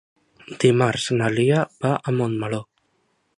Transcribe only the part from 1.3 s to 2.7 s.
Lia va a Montmeló.